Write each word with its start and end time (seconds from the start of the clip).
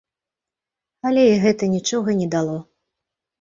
Але 1.09 1.25
і 1.33 1.35
гэта 1.43 1.69
нічога 1.75 2.17
не 2.23 2.27
дало. 2.37 2.57